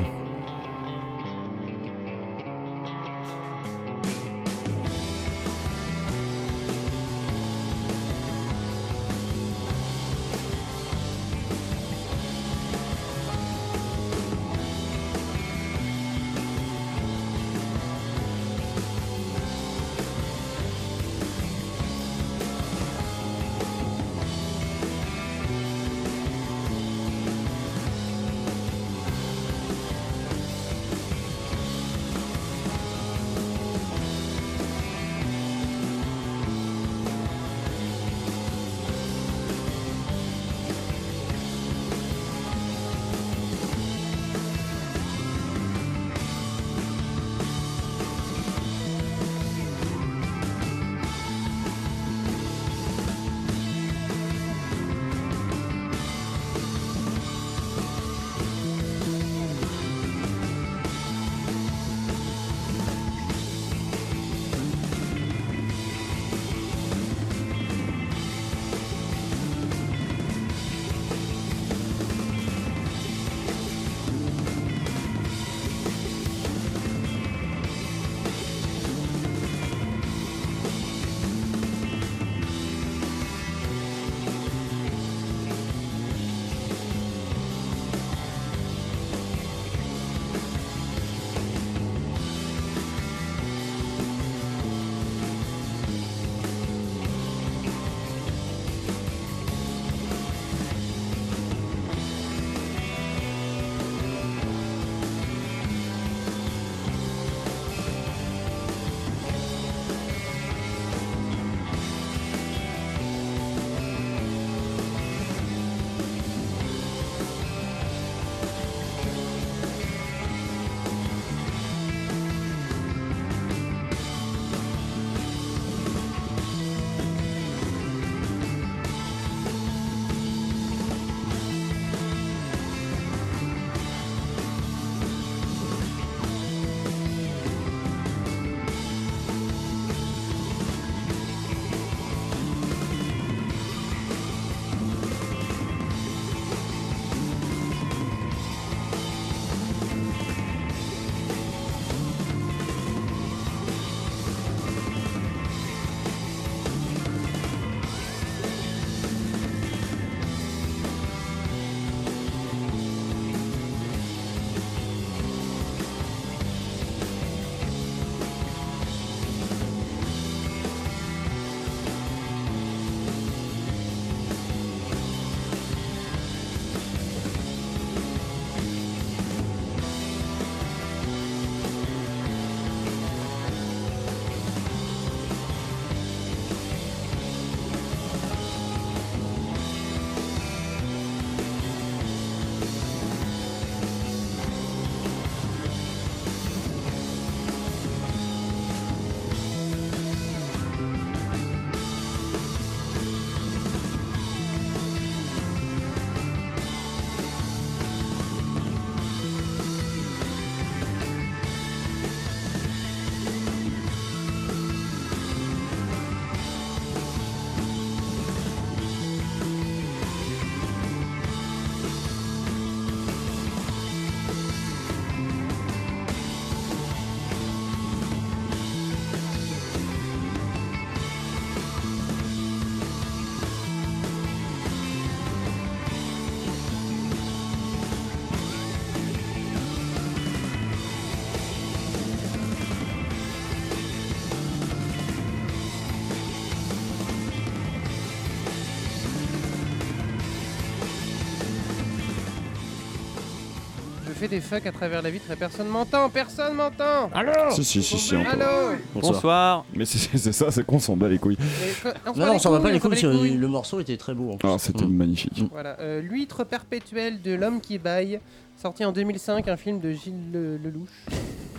[254.34, 257.10] Des fucks à travers la vitre et personne m'entend, personne m'entend.
[257.52, 258.16] Si, si, si, si.
[258.16, 258.30] on peut.
[258.32, 259.66] Allô Bonsoir.
[259.76, 261.38] Mais c'est c'est ça, c'est qu'on s'en bat les couilles.
[261.40, 263.08] Et s'en Non, on s'en va pas les couilles, que
[263.38, 264.32] le morceau était très beau.
[264.34, 264.50] en plus.
[264.50, 265.44] Ah, c'était magnifique.
[265.52, 268.20] Voilà, euh, L'huître perpétuelle de l'homme qui baille,
[268.62, 270.90] sorti en 2005, un film de Gilles Le- Lelouch.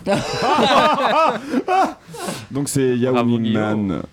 [2.51, 4.01] Donc c'est Yao Bravo, Ming Man.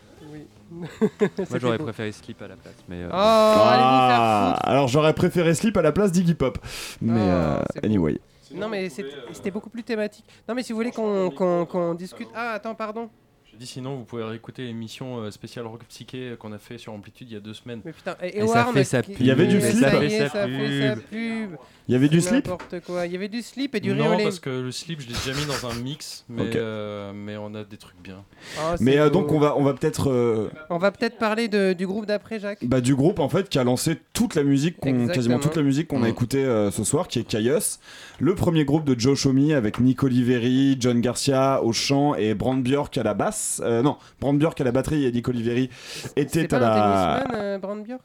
[0.72, 0.88] Moi
[1.20, 1.84] C'était j'aurais beau.
[1.92, 2.74] préféré Slip à la place.
[2.88, 6.34] Mais, euh, Oh, allez vous faire Ah, alors j'aurais préféré Slip à la place d'Iggy
[6.34, 6.58] Pop.
[7.02, 7.86] Mais Oh, euh, c'est beau.
[7.88, 8.20] anyway.
[8.55, 10.24] Non mais c'est- c'était beaucoup plus thématique.
[10.48, 12.28] Non mais si vous voulez qu'on qu'on- qu'on discute...
[12.34, 13.09] Ah attends, pardon.
[13.53, 16.78] Je dis sinon, vous pouvez réécouter l'émission euh, spéciale Rock Psyché euh, qu'on a fait
[16.78, 17.82] sur Amplitude il y a deux semaines.
[17.84, 19.14] Mais putain, et, Et ça fait sa pub.
[19.20, 19.82] Il y avait du Ça slip.
[19.84, 21.03] Ça est, fait sa ça fait sa pub.
[21.11, 21.50] pub.
[21.88, 23.07] Il y avait du slip N'importe quoi.
[23.07, 25.38] Il y avait du slip et du non, parce que le slip, je l'ai déjà
[25.38, 26.57] mis dans un mix, mais, Ok.
[26.57, 28.24] euh, mais on a des trucs bien.
[28.59, 31.74] Ah, Mais euh, donc on va, on va peut-être euh, On va peut-être parler de-
[31.74, 32.64] du groupe d'après, Jacques.
[32.64, 34.78] bah, du groupe en fait qui a lancé toute la musique,
[35.12, 36.11] quasiment toute la musique qu'on a Mm.
[36.11, 37.80] écoutée euh, ce soir, qui est Caius.
[38.20, 42.62] Le premier groupe de Joe Shomi avec Nick Oliveri, John Garcia au chant et Brand
[42.62, 43.41] Bjork à la basse.
[43.62, 47.36] Euh, non, Brand Bjork à la batterie et Nick Oliveri C'est était pas à la.
[47.36, 48.03] euh, Brand Bjork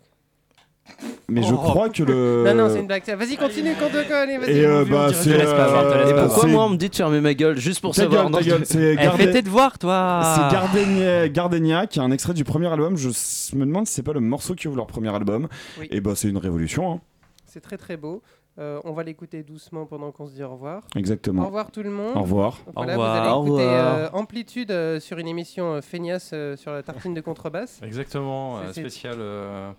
[1.29, 1.57] Mais je Oh.
[1.57, 2.43] crois que le.
[2.47, 3.03] Non, non, c'est une blague.
[3.05, 4.51] Vas-y, continue, de allez, vas-y.
[4.51, 5.29] Et euh, bah Je te c'est.
[5.33, 6.25] voir, te laisse pas euh, voir.
[6.27, 8.59] Pourquoi c'est- moi on me dit de fermer ma gueule juste pour Ta savoir gueule,
[8.59, 12.45] ta c'est Eh, fais tes devoirs, toi C'est Gardenia, Gardenia qui est un extrait du
[12.45, 12.95] premier album.
[12.97, 13.09] Je
[13.55, 15.47] me demande si c'est pas le morceau qui ouvre leur premier album.
[15.79, 15.87] Oui.
[15.91, 16.93] Et bah c'est une révolution.
[16.93, 17.01] hein.
[17.45, 18.21] C'est très très beau.
[18.59, 20.81] Euh, on va l'écouter doucement pendant qu'on se dit au revoir.
[20.95, 21.43] Exactement.
[21.43, 22.17] Au revoir tout le monde.
[22.17, 22.57] Au revoir.
[22.75, 23.41] Voilà, Au revoir.
[23.43, 27.13] Vous allez écouter euh, Amplitude euh, sur une émission euh, feignasse euh, sur la tartine
[27.13, 27.79] de contrebasse.
[27.83, 29.71] Exactement, euh, spécial, euh,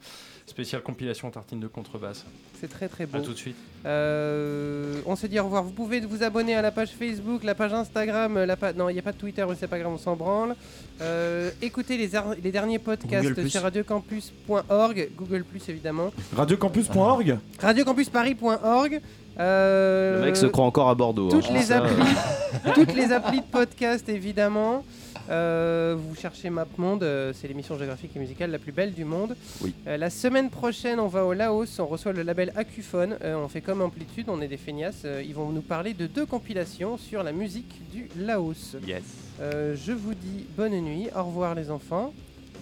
[0.49, 2.25] spéciale compilation tartine de contrebasse.
[2.61, 3.19] C'est très très beau.
[3.19, 3.57] À tout de suite.
[3.87, 5.63] Euh, on se dit au revoir.
[5.63, 8.89] Vous pouvez vous abonner à la page Facebook, la page Instagram, euh, la pa- non,
[8.89, 10.55] il n'y a pas de Twitter, mais c'est pas grave, on s'en branle.
[11.01, 13.49] Euh, écoutez les, ar- les derniers podcasts Google+.
[13.51, 19.01] sur radiocampus.org, Google Plus évidemment, Radiocampus.org radiocampusparis.org.
[19.41, 21.31] Euh, Le mec se croit encore à Bordeaux.
[21.31, 21.55] toutes hein.
[21.55, 22.15] les applis,
[22.75, 24.83] toutes les applis de podcast évidemment.
[25.29, 29.37] Euh, vous cherchez MapMonde, euh, c'est l'émission géographique et musicale la plus belle du monde.
[29.61, 29.75] Oui.
[29.87, 33.17] Euh, la semaine prochaine, on va au Laos, on reçoit le label Acuphone.
[33.23, 35.03] Euh, on fait comme Amplitude, on est des feignasses.
[35.05, 38.77] Euh, ils vont nous parler de deux compilations sur la musique du Laos.
[38.87, 39.03] Yes.
[39.41, 42.13] Euh, je vous dis bonne nuit, au revoir les enfants.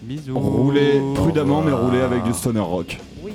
[0.03, 0.39] Bisous.
[0.39, 2.99] Roulez prudemment, mais roulez avec du stoner rock.
[3.23, 3.33] Oui.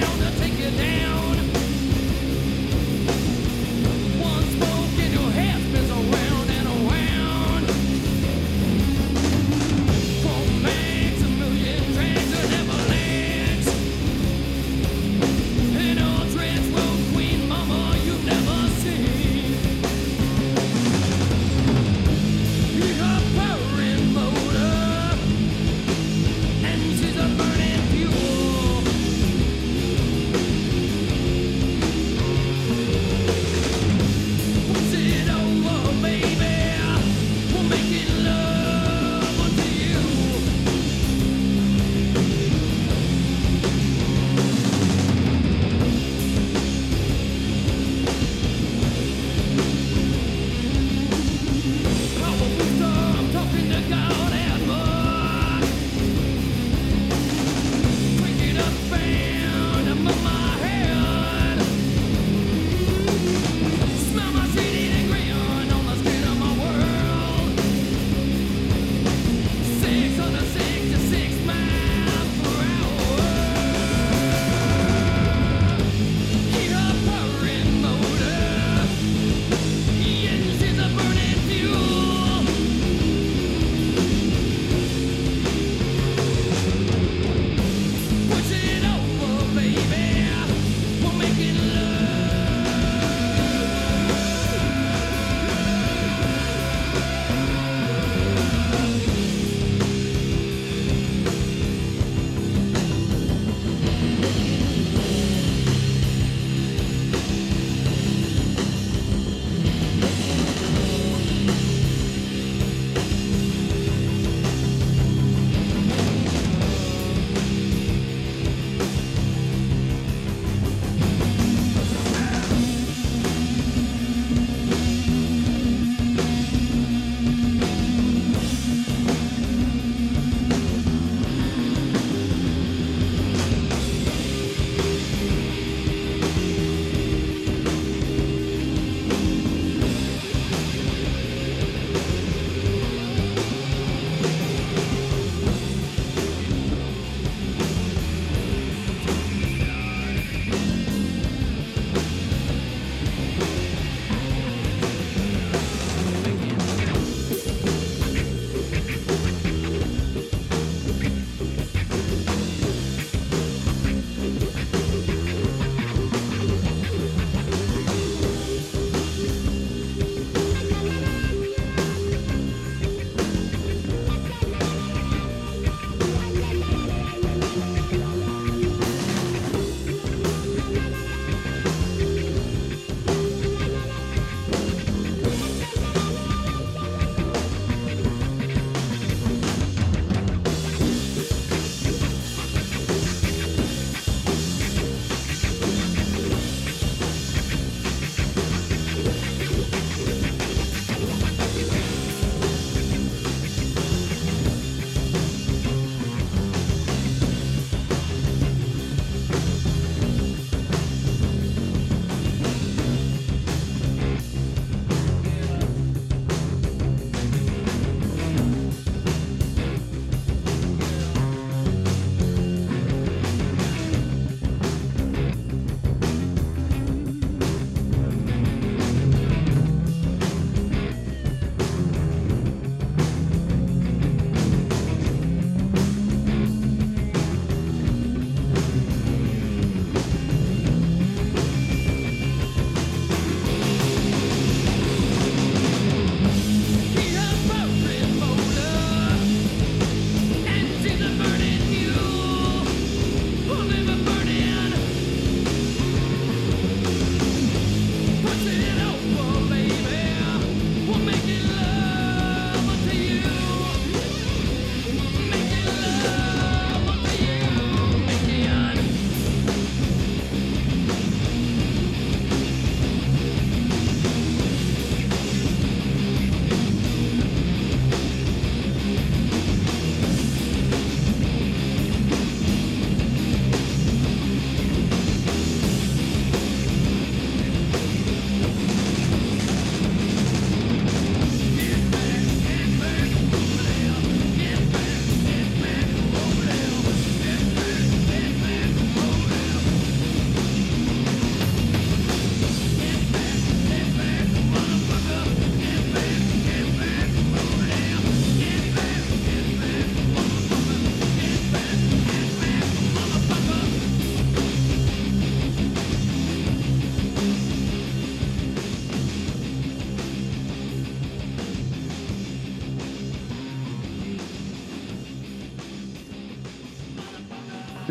[0.00, 0.19] down,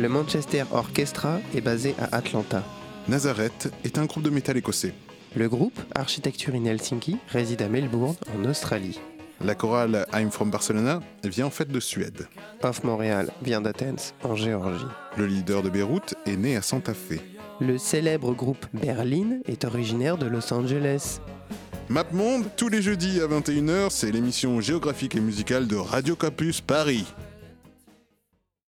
[0.10, 2.64] Le Manchester Orchestra est basé à Atlanta.
[3.08, 4.96] Nazareth est un groupe de métal écossais.
[5.36, 9.00] Le groupe Architecture in Helsinki réside à Melbourne, en Australie.
[9.40, 12.28] La chorale I'm from Barcelona vient en fait de Suède.
[12.64, 14.84] Off Montréal vient d'Athens, en Géorgie.
[15.16, 17.20] Le leader de Beyrouth est né à Santa Fe.
[17.62, 21.20] Le célèbre groupe Berlin est originaire de Los Angeles.
[21.88, 27.06] MapMonde, tous les jeudis à 21h, c'est l'émission géographique et musicale de Radio Campus Paris.